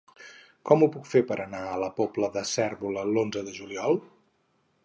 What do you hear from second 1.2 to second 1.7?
per anar